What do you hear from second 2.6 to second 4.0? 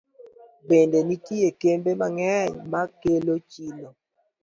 ma kelo chilo.